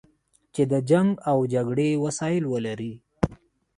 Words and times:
چې 0.53 0.63
د 0.71 0.73
جنګ 0.89 1.09
او 1.29 1.37
جګړې 1.53 1.89
وسایل 2.05 2.43
ولري. 2.53 2.93